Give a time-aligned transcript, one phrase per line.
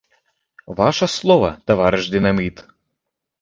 [0.79, 2.65] Ваша слова, таварыш дынаміт!